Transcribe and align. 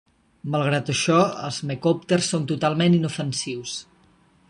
Malgrat 0.55 0.89
això, 0.93 1.17
els 1.49 1.61
mecòpters 1.73 2.33
són 2.35 2.51
totalment 2.53 2.97
inofensius. 3.01 3.79